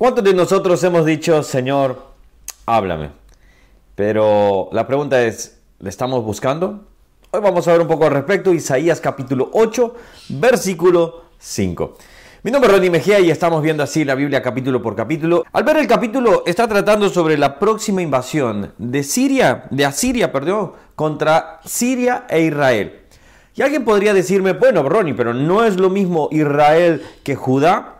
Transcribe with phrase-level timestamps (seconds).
[0.00, 2.02] ¿Cuántos de nosotros hemos dicho, Señor,
[2.64, 3.10] háblame?
[3.94, 6.86] Pero la pregunta es, ¿le estamos buscando?
[7.32, 9.94] Hoy vamos a ver un poco al respecto, Isaías capítulo 8,
[10.30, 11.98] versículo 5.
[12.44, 15.44] Mi nombre es Ronnie Mejía y estamos viendo así la Biblia capítulo por capítulo.
[15.52, 20.72] Al ver el capítulo está tratando sobre la próxima invasión de Siria, de Asiria, perdón,
[20.96, 23.00] contra Siria e Israel.
[23.54, 27.99] Y alguien podría decirme, bueno, Ronnie, pero no es lo mismo Israel que Judá.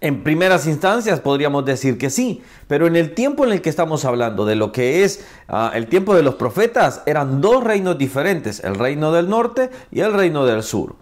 [0.00, 4.04] En primeras instancias podríamos decir que sí, pero en el tiempo en el que estamos
[4.04, 8.62] hablando de lo que es ah, el tiempo de los profetas, eran dos reinos diferentes,
[8.64, 10.96] el reino del norte y el reino del sur.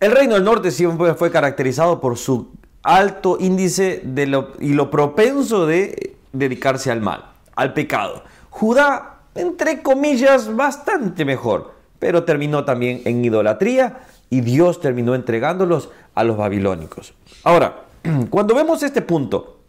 [0.00, 2.52] El reino del norte siempre fue caracterizado por su
[2.82, 8.22] alto índice de y lo propenso de dedicarse al mal, al pecado.
[8.50, 14.00] Judá, entre comillas, bastante mejor, pero terminó también en idolatría
[14.30, 17.14] y Dios terminó entregándolos a los babilónicos.
[17.42, 17.84] Ahora,
[18.30, 19.60] cuando vemos este punto,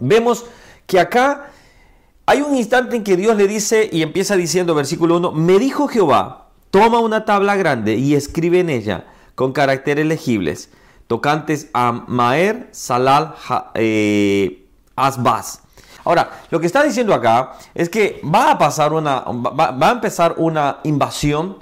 [0.00, 0.46] vemos
[0.86, 1.50] que acá
[2.26, 5.88] hay un instante en que Dios le dice y empieza diciendo, versículo 1, me dijo
[5.88, 10.70] Jehová, toma una tabla grande y escribe en ella con caracteres legibles,
[11.06, 13.34] tocantes a Maer, Salal,
[13.74, 15.62] eh, Asbaz.
[16.04, 20.34] Ahora, lo que está diciendo acá es que va a pasar una, va a empezar
[20.38, 21.58] una invasión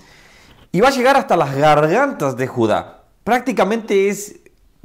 [0.77, 3.00] y va a llegar hasta las gargantas de Judá.
[3.24, 4.41] Prácticamente es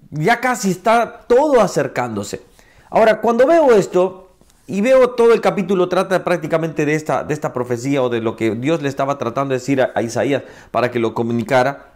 [0.09, 2.43] ya casi está todo acercándose.
[2.89, 4.29] Ahora, cuando veo esto
[4.67, 8.37] y veo todo el capítulo trata prácticamente de esta, de esta profecía o de lo
[8.37, 11.95] que Dios le estaba tratando de decir a, Isaías para que lo comunicara,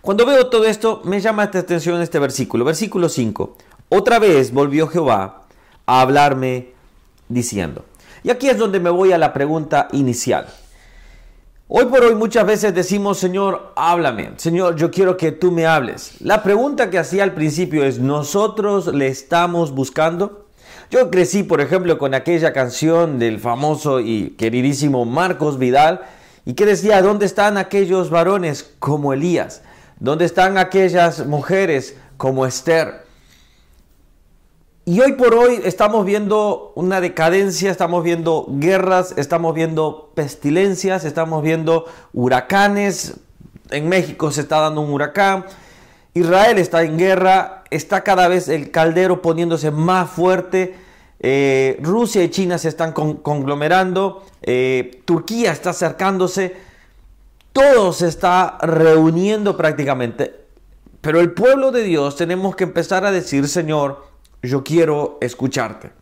[0.00, 3.56] cuando veo todo esto me llama esta atención este versículo, versículo 5.
[3.88, 5.42] Otra vez volvió Jehová
[5.86, 6.72] a hablarme
[7.28, 7.84] diciendo.
[8.24, 10.48] Y aquí es donde me voy a la pregunta inicial.
[11.68, 14.30] Hoy por hoy muchas veces decimos, Señor, háblame.
[14.36, 16.12] Señor, yo quiero que tú me hables.
[16.20, 20.46] La pregunta que hacía al principio es, ¿nosotros le estamos buscando?
[20.92, 26.02] Yo crecí, por ejemplo, con aquella canción del famoso y queridísimo Marcos Vidal,
[26.44, 29.62] y que decía, ¿dónde están aquellos varones como Elías?
[29.98, 33.05] ¿Dónde están aquellas mujeres como Esther?
[34.88, 41.42] Y hoy por hoy estamos viendo una decadencia, estamos viendo guerras, estamos viendo pestilencias, estamos
[41.42, 43.14] viendo huracanes.
[43.70, 45.44] En México se está dando un huracán.
[46.14, 50.76] Israel está en guerra, está cada vez el caldero poniéndose más fuerte.
[51.18, 54.24] Eh, Rusia y China se están conglomerando.
[54.40, 56.54] Eh, Turquía está acercándose.
[57.52, 60.46] Todo se está reuniendo prácticamente.
[61.00, 64.05] Pero el pueblo de Dios tenemos que empezar a decir, Señor,
[64.42, 65.92] yo quiero escucharte,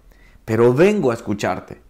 [0.44, 1.82] pero vengo a escucharte.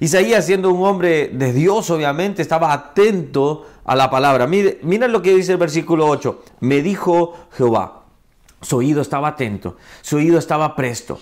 [0.00, 4.46] Isaías, siendo un hombre de Dios, obviamente, estaba atento a la palabra.
[4.46, 6.42] Mira, mira lo que dice el versículo 8.
[6.60, 8.02] Me dijo Jehová.
[8.60, 11.20] Su oído estaba atento, su oído estaba presto.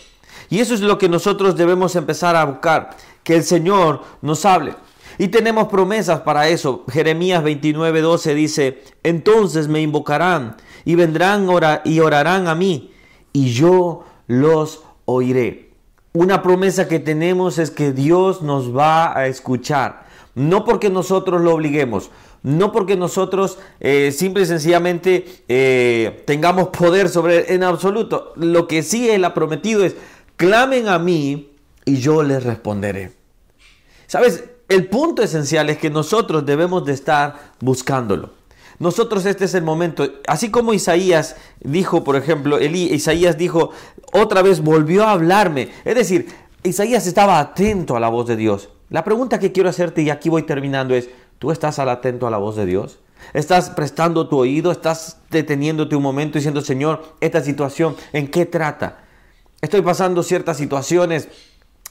[0.51, 2.91] Y eso es lo que nosotros debemos empezar a buscar,
[3.23, 4.75] que el Señor nos hable.
[5.19, 6.85] Y tenemos promesas para eso.
[6.91, 11.49] Jeremías 29, 12 dice, entonces me invocarán y vendrán
[11.85, 12.93] y orarán a mí,
[13.33, 15.71] y yo los oiré.
[16.13, 20.05] Una promesa que tenemos es que Dios nos va a escuchar.
[20.35, 22.11] No porque nosotros lo obliguemos,
[22.43, 28.33] no porque nosotros eh, simple y sencillamente eh, tengamos poder sobre él en absoluto.
[28.37, 29.97] Lo que sí Él ha prometido es,
[30.37, 31.53] clamen a mí
[31.85, 33.13] y yo les responderé.
[34.07, 34.45] ¿Sabes?
[34.69, 38.31] El punto esencial es que nosotros debemos de estar buscándolo.
[38.79, 43.71] Nosotros este es el momento, así como Isaías dijo, por ejemplo, Isaías dijo,
[44.13, 45.71] otra vez volvió a hablarme.
[45.85, 46.27] Es decir,
[46.63, 48.71] Isaías estaba atento a la voz de Dios.
[48.91, 51.09] La pregunta que quiero hacerte, y aquí voy terminando, es,
[51.39, 52.99] ¿tú estás al atento a la voz de Dios?
[53.33, 54.71] ¿Estás prestando tu oído?
[54.71, 58.99] ¿Estás deteniéndote un momento diciendo, Señor, esta situación, ¿en qué trata?
[59.61, 61.29] Estoy pasando ciertas situaciones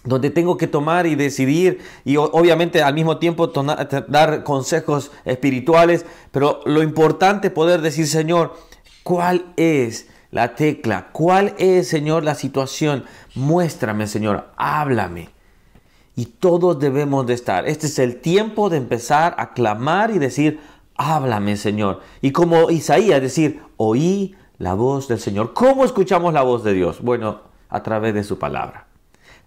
[0.04, 6.60] donde tengo que tomar y decidir y obviamente al mismo tiempo dar consejos espirituales, pero
[6.66, 8.54] lo importante es poder decir, Señor,
[9.04, 11.10] ¿cuál es la tecla?
[11.12, 13.06] ¿Cuál es, Señor, la situación?
[13.36, 15.30] Muéstrame, Señor, háblame.
[16.16, 17.68] Y todos debemos de estar.
[17.68, 20.60] Este es el tiempo de empezar a clamar y decir,
[20.96, 22.02] háblame, Señor.
[22.22, 25.54] Y como Isaías, decir, oí la voz del Señor.
[25.54, 27.02] ¿Cómo escuchamos la voz de Dios?
[27.02, 28.93] Bueno, a través de su palabra.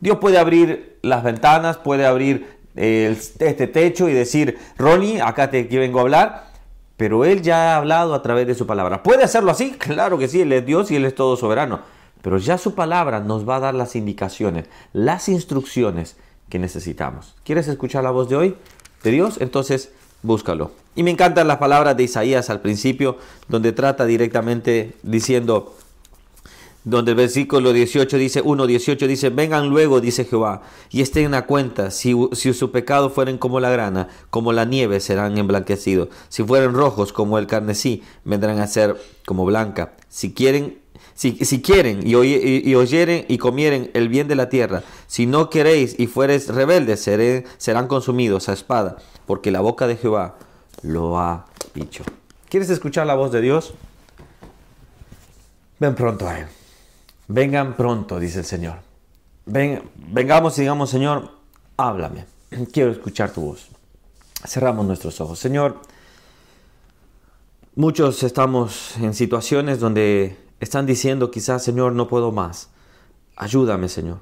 [0.01, 5.99] Dios puede abrir las ventanas, puede abrir este techo y decir, Ronnie, acá te vengo
[5.99, 6.51] a hablar,
[6.97, 9.03] pero Él ya ha hablado a través de su palabra.
[9.03, 9.73] ¿Puede hacerlo así?
[9.79, 11.81] Claro que sí, Él es Dios y Él es todo soberano.
[12.23, 16.17] Pero ya su palabra nos va a dar las indicaciones, las instrucciones
[16.49, 17.37] que necesitamos.
[17.45, 18.57] ¿Quieres escuchar la voz de hoy?
[19.03, 19.93] De Dios, entonces
[20.23, 20.73] búscalo.
[20.95, 23.19] Y me encantan las palabras de Isaías al principio,
[23.49, 25.77] donde trata directamente diciendo,
[26.87, 31.45] donde el versículo 18 dice, 1, 18 dice, vengan luego, dice Jehová, y estén a
[31.45, 36.45] cuenta, si, si su pecado fueren como la grana, como la nieve serán emblanquecidos, si
[36.45, 38.97] fueren rojos como el carnesí, vendrán a ser
[39.27, 40.79] como blanca, si quieren
[41.15, 45.99] si, quieren y, y, oyeren y comieren el bien de la tierra, si no queréis
[45.99, 47.01] y fueres rebeldes,
[47.57, 50.37] serán consumidos a espada, porque la boca de Jehová
[50.83, 52.05] lo ha dicho.
[52.49, 53.75] ¿Quieres escuchar la voz de Dios?
[55.81, 56.47] Ven pronto a Él.
[57.29, 58.79] Vengan pronto, dice el Señor.
[59.47, 61.31] Ven, vengamos y digamos, Señor,
[61.77, 62.27] háblame.
[62.73, 63.69] Quiero escuchar tu voz.
[64.45, 65.39] Cerramos nuestros ojos.
[65.39, 65.81] Señor,
[67.75, 72.71] muchos estamos en situaciones donde están diciendo quizás, Señor, no puedo más.
[73.37, 74.21] Ayúdame, Señor.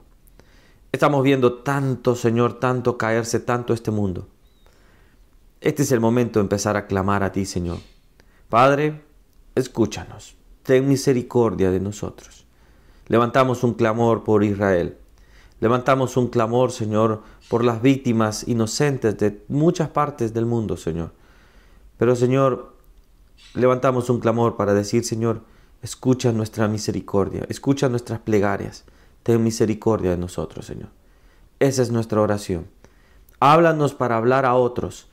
[0.92, 4.28] Estamos viendo tanto, Señor, tanto caerse, tanto este mundo.
[5.60, 7.78] Este es el momento de empezar a clamar a ti, Señor.
[8.48, 9.02] Padre,
[9.54, 10.36] escúchanos.
[10.62, 12.43] Ten misericordia de nosotros.
[13.08, 14.96] Levantamos un clamor por Israel.
[15.60, 21.12] Levantamos un clamor, Señor, por las víctimas inocentes de muchas partes del mundo, Señor.
[21.96, 22.74] Pero, Señor,
[23.54, 25.42] levantamos un clamor para decir, Señor,
[25.84, 28.84] Escucha nuestra misericordia, escucha nuestras plegarias.
[29.22, 30.88] Ten misericordia de nosotros, Señor.
[31.60, 32.68] Esa es nuestra oración.
[33.38, 35.08] Háblanos para hablar a otros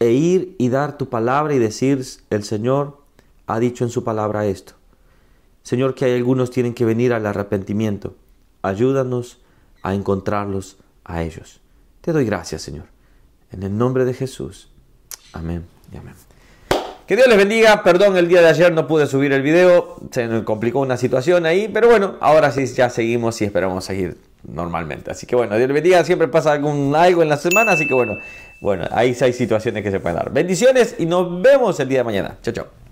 [0.00, 3.02] e ir y dar tu palabra y decir, el Señor
[3.46, 4.72] ha dicho en su palabra esto.
[5.66, 8.14] Señor, que hay algunos tienen que venir al arrepentimiento.
[8.62, 9.40] Ayúdanos
[9.82, 11.60] a encontrarlos a ellos.
[12.02, 12.84] Te doy gracias, Señor.
[13.50, 14.70] En el nombre de Jesús.
[15.32, 16.14] Amén y amén.
[17.08, 17.82] Que Dios les bendiga.
[17.82, 19.96] Perdón, el día de ayer no pude subir el video.
[20.12, 21.66] Se me complicó una situación ahí.
[21.66, 25.10] Pero bueno, ahora sí ya seguimos y esperamos seguir normalmente.
[25.10, 26.04] Así que bueno, Dios les bendiga.
[26.04, 27.72] Siempre pasa algún algo en la semana.
[27.72, 28.18] Así que bueno,
[28.60, 30.32] bueno, ahí hay situaciones que se pueden dar.
[30.32, 32.38] Bendiciones y nos vemos el día de mañana.
[32.40, 32.85] Chao, chao.